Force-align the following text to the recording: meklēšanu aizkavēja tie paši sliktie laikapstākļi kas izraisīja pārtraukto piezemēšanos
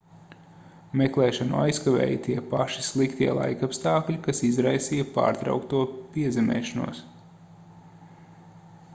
meklēšanu 0.99 1.57
aizkavēja 1.63 2.21
tie 2.27 2.37
paši 2.53 2.85
sliktie 2.87 3.27
laikapstākļi 3.39 4.15
kas 4.27 4.41
izraisīja 4.47 5.05
pārtraukto 5.17 5.81
piezemēšanos 6.15 7.03